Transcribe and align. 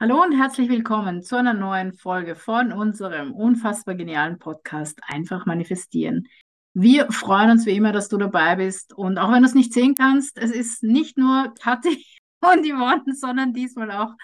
Hallo 0.00 0.22
und 0.22 0.30
herzlich 0.30 0.68
willkommen 0.68 1.24
zu 1.24 1.34
einer 1.34 1.54
neuen 1.54 1.92
Folge 1.92 2.36
von 2.36 2.70
unserem 2.70 3.32
unfassbar 3.34 3.96
genialen 3.96 4.38
Podcast 4.38 5.00
Einfach 5.02 5.44
manifestieren. 5.44 6.28
Wir 6.72 7.10
freuen 7.10 7.50
uns 7.50 7.66
wie 7.66 7.74
immer, 7.74 7.90
dass 7.90 8.08
du 8.08 8.16
dabei 8.16 8.54
bist 8.54 8.92
und 8.92 9.18
auch 9.18 9.32
wenn 9.32 9.42
du 9.42 9.48
es 9.48 9.56
nicht 9.56 9.72
sehen 9.72 9.96
kannst, 9.96 10.38
es 10.38 10.52
ist 10.52 10.84
nicht 10.84 11.18
nur 11.18 11.52
Kathi 11.60 12.06
und 12.40 12.64
Yvonne, 12.64 13.12
sondern 13.12 13.52
diesmal 13.52 13.90
auch 13.90 14.14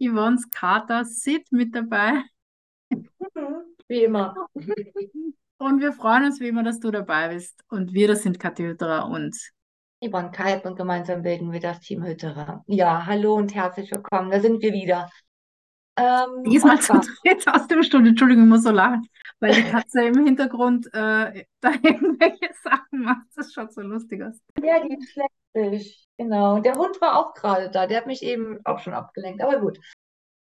Yvonnes 0.00 0.48
Kater 0.52 1.04
Sid 1.04 1.50
mit 1.50 1.74
dabei. 1.74 2.22
Wie 3.88 4.04
immer. 4.04 4.36
Und 5.58 5.80
wir 5.80 5.92
freuen 5.92 6.24
uns 6.24 6.40
wie 6.40 6.48
immer, 6.48 6.62
dass 6.62 6.78
du 6.78 6.90
dabei 6.90 7.28
bist. 7.28 7.64
Und 7.68 7.92
wir, 7.94 8.06
das 8.08 8.22
sind 8.22 8.38
Kathi 8.38 8.64
Hütterer 8.64 9.08
und 9.08 9.34
Yvonne 10.04 10.30
Kalb 10.30 10.66
und 10.66 10.76
gemeinsam 10.76 11.22
bilden 11.22 11.50
wir 11.52 11.60
das 11.60 11.80
Team 11.80 12.04
Hütterer. 12.04 12.62
Ja, 12.66 13.06
hallo 13.06 13.34
und 13.34 13.54
herzlich 13.54 13.90
willkommen. 13.90 14.30
Da 14.30 14.40
sind 14.40 14.60
wir 14.60 14.72
wieder. 14.72 15.10
Ähm, 15.96 16.44
Diesmal 16.44 16.80
zu 16.80 16.92
dritt 17.22 17.46
aus 17.48 17.66
dem 17.68 17.82
Studio. 17.82 18.10
Entschuldigung, 18.10 18.44
ich 18.44 18.50
muss 18.50 18.64
so 18.64 18.70
lachen, 18.70 19.08
weil 19.40 19.54
die 19.54 19.62
Katze 19.62 20.04
im 20.04 20.24
Hintergrund 20.24 20.86
äh, 20.88 21.44
da 21.60 21.70
irgendwelche 21.82 22.50
Sachen 22.62 23.02
macht. 23.02 23.26
Das 23.34 23.52
schaut 23.52 23.72
so 23.72 23.80
lustig 23.80 24.22
aus. 24.22 24.38
Ja, 24.62 24.80
die 24.80 24.98
schlägt 25.06 25.32
sich. 25.54 26.06
Genau. 26.18 26.58
Der 26.58 26.74
Hund 26.74 27.00
war 27.00 27.18
auch 27.18 27.34
gerade 27.34 27.70
da. 27.70 27.86
Der 27.86 27.98
hat 27.98 28.06
mich 28.06 28.22
eben 28.22 28.58
auch 28.64 28.80
schon 28.80 28.92
abgelenkt. 28.92 29.42
Aber 29.42 29.58
gut. 29.60 29.78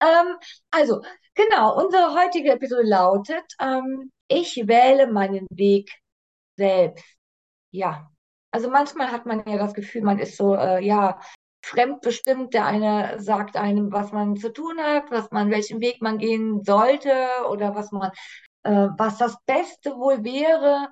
Ähm, 0.00 0.36
also, 0.70 1.02
genau. 1.34 1.84
Unsere 1.84 2.14
heutige 2.14 2.52
Episode 2.52 2.84
lautet: 2.84 3.44
ähm, 3.60 4.10
Ich 4.28 4.66
wähle 4.66 5.12
meinen 5.12 5.46
Weg 5.50 5.90
selbst. 6.56 7.04
Ja. 7.70 8.11
Also 8.52 8.70
manchmal 8.70 9.10
hat 9.10 9.26
man 9.26 9.42
ja 9.46 9.56
das 9.56 9.74
Gefühl, 9.74 10.02
man 10.02 10.18
ist 10.18 10.36
so, 10.36 10.54
äh, 10.54 10.84
ja, 10.84 11.18
fremdbestimmt. 11.62 12.54
Der 12.54 12.66
eine 12.66 13.20
sagt 13.20 13.56
einem, 13.56 13.92
was 13.92 14.12
man 14.12 14.36
zu 14.36 14.52
tun 14.52 14.78
hat, 14.78 15.10
was 15.10 15.30
man, 15.30 15.50
welchen 15.50 15.80
Weg 15.80 16.02
man 16.02 16.18
gehen 16.18 16.62
sollte 16.64 17.12
oder 17.50 17.74
was 17.74 17.90
man, 17.92 18.10
äh, 18.62 18.88
was 18.98 19.18
das 19.18 19.36
Beste 19.46 19.96
wohl 19.96 20.22
wäre. 20.24 20.88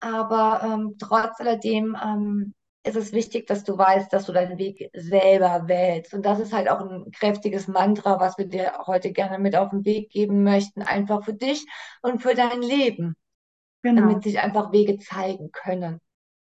Aber 0.00 0.62
ähm, 0.64 0.96
trotz 0.98 1.40
alledem 1.40 1.96
ähm, 2.02 2.54
ist 2.84 2.96
es 2.96 3.12
wichtig, 3.12 3.46
dass 3.46 3.64
du 3.64 3.76
weißt, 3.76 4.12
dass 4.12 4.26
du 4.26 4.32
deinen 4.32 4.58
Weg 4.58 4.90
selber 4.94 5.66
wählst. 5.66 6.12
Und 6.14 6.24
das 6.24 6.38
ist 6.38 6.52
halt 6.52 6.68
auch 6.68 6.80
ein 6.80 7.10
kräftiges 7.12 7.66
Mantra, 7.66 8.20
was 8.20 8.36
wir 8.36 8.46
dir 8.46 8.72
heute 8.86 9.12
gerne 9.12 9.38
mit 9.38 9.56
auf 9.56 9.70
den 9.70 9.84
Weg 9.84 10.10
geben 10.10 10.44
möchten, 10.44 10.82
einfach 10.82 11.24
für 11.24 11.34
dich 11.34 11.66
und 12.02 12.20
für 12.20 12.34
dein 12.34 12.60
Leben, 12.60 13.16
genau. 13.82 14.02
damit 14.02 14.22
sich 14.22 14.38
einfach 14.38 14.72
Wege 14.72 14.98
zeigen 14.98 15.50
können. 15.50 16.00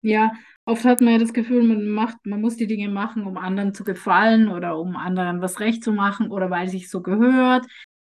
Ja, 0.01 0.31
oft 0.65 0.83
hat 0.83 1.01
man 1.01 1.13
ja 1.13 1.19
das 1.19 1.33
Gefühl, 1.33 1.63
man 1.63 1.87
macht, 1.87 2.25
man 2.25 2.41
muss 2.41 2.57
die 2.57 2.67
Dinge 2.67 2.89
machen, 2.89 3.25
um 3.25 3.37
anderen 3.37 3.73
zu 3.73 3.83
gefallen 3.83 4.47
oder 4.49 4.77
um 4.79 4.95
anderen 4.95 5.41
was 5.41 5.59
recht 5.59 5.83
zu 5.83 5.93
machen 5.93 6.31
oder 6.31 6.49
weil 6.49 6.69
sich 6.69 6.89
so 6.89 7.01
gehört. 7.01 7.65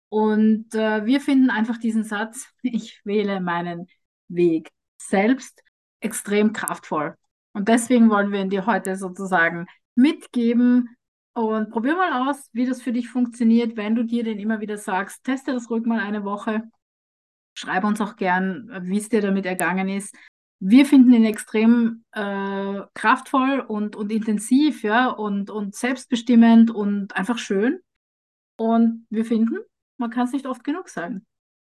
Und 0.09 0.73
äh, 0.73 1.05
wir 1.05 1.21
finden 1.21 1.49
einfach 1.49 1.77
diesen 1.77 2.03
Satz, 2.03 2.47
ich 2.63 3.01
wähle 3.05 3.41
meinen 3.41 3.87
Weg 4.29 4.69
selbst, 4.97 5.61
extrem 5.99 6.53
kraftvoll. 6.53 7.15
Und 7.53 7.67
deswegen 7.67 8.09
wollen 8.09 8.31
wir 8.31 8.41
ihn 8.41 8.49
dir 8.49 8.65
heute 8.65 8.95
sozusagen 8.95 9.67
mitgeben 9.95 10.95
und 11.33 11.69
probier 11.71 11.95
mal 11.95 12.29
aus, 12.29 12.49
wie 12.53 12.65
das 12.65 12.81
für 12.81 12.93
dich 12.93 13.09
funktioniert, 13.09 13.75
wenn 13.75 13.95
du 13.95 14.05
dir 14.05 14.23
den 14.23 14.39
immer 14.39 14.61
wieder 14.61 14.77
sagst, 14.77 15.23
teste 15.25 15.51
das 15.53 15.69
ruhig 15.69 15.85
mal 15.85 15.99
eine 15.99 16.23
Woche. 16.23 16.63
Schreib 17.53 17.83
uns 17.83 17.99
auch 17.99 18.15
gern, 18.15 18.69
wie 18.83 18.97
es 18.97 19.09
dir 19.09 19.21
damit 19.21 19.45
ergangen 19.45 19.89
ist 19.89 20.15
wir 20.63 20.85
finden 20.85 21.11
ihn 21.11 21.25
extrem 21.25 22.05
äh, 22.11 22.81
kraftvoll 22.93 23.61
und, 23.67 23.95
und 23.95 24.11
intensiv, 24.11 24.83
ja, 24.83 25.09
und, 25.09 25.49
und 25.49 25.75
selbstbestimmend 25.75 26.69
und 26.69 27.15
einfach 27.15 27.39
schön. 27.39 27.79
Und 28.57 29.07
wir 29.09 29.25
finden, 29.25 29.57
man 29.97 30.11
kann 30.11 30.27
es 30.27 30.33
nicht 30.33 30.45
oft 30.45 30.63
genug 30.63 30.87
sagen. 30.87 31.25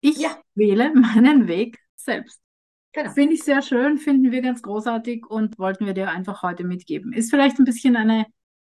Ich 0.01 0.19
ja. 0.19 0.39
wähle 0.55 0.95
meinen 0.95 1.49
Weg 1.49 1.81
selbst. 1.97 2.41
Genau. 2.93 3.11
Finde 3.11 3.35
ich 3.35 3.43
sehr 3.43 3.61
schön, 3.61 3.99
finden 3.99 4.31
wir 4.31 4.41
ganz 4.41 4.63
großartig 4.63 5.27
und 5.27 5.59
wollten 5.59 5.85
wir 5.85 5.93
dir 5.93 6.09
einfach 6.09 6.45
heute 6.45 6.63
mitgeben. 6.63 7.13
Ist 7.13 7.31
vielleicht 7.31 7.59
ein 7.59 7.65
bisschen 7.65 7.97
eine 7.97 8.27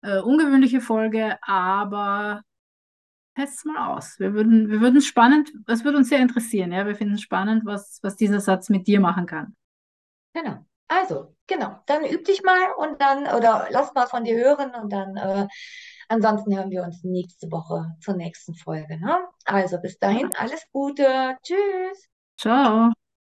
äh, 0.02 0.18
ungewöhnliche 0.18 0.80
Folge, 0.80 1.38
aber 1.42 2.42
test 3.36 3.58
es 3.58 3.64
mal 3.64 3.96
aus. 3.96 4.18
Wir 4.18 4.34
würden, 4.34 4.68
wir 4.70 4.80
würden 4.80 4.96
es 4.96 5.06
spannend, 5.06 5.52
das 5.66 5.84
würde 5.84 5.98
uns 5.98 6.08
sehr 6.08 6.18
interessieren, 6.18 6.72
ja. 6.72 6.84
Wir 6.84 6.96
finden 6.96 7.14
es 7.14 7.22
spannend, 7.22 7.64
was, 7.64 8.00
was 8.02 8.16
dieser 8.16 8.40
Satz 8.40 8.70
mit 8.70 8.88
dir 8.88 8.98
machen 8.98 9.26
kann. 9.26 9.54
Genau. 10.32 10.58
Also, 10.88 11.36
genau. 11.46 11.78
Dann 11.86 12.04
üb 12.04 12.24
dich 12.24 12.42
mal 12.42 12.72
und 12.78 13.00
dann, 13.00 13.22
oder 13.34 13.68
lass 13.70 13.94
mal 13.94 14.06
von 14.06 14.24
dir 14.24 14.36
hören 14.36 14.74
und 14.74 14.92
dann, 14.92 15.16
äh, 15.16 15.46
ansonsten 16.08 16.56
hören 16.56 16.70
wir 16.70 16.82
uns 16.82 17.04
nächste 17.04 17.50
Woche 17.50 17.86
zur 18.00 18.14
nächsten 18.14 18.54
Folge. 18.54 18.98
Ne? 18.98 19.18
Also 19.44 19.78
bis 19.80 19.98
dahin, 19.98 20.30
alles 20.36 20.64
Gute. 20.72 21.36
Tschüss. 21.42 22.08
Ciao. 22.36 22.90